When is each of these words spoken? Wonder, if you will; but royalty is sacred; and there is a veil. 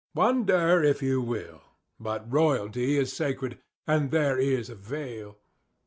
Wonder, 0.15 0.81
if 0.83 1.03
you 1.03 1.21
will; 1.21 1.61
but 1.99 2.33
royalty 2.33 2.97
is 2.97 3.13
sacred; 3.13 3.59
and 3.85 4.09
there 4.09 4.39
is 4.39 4.67
a 4.67 4.73
veil. 4.75 5.37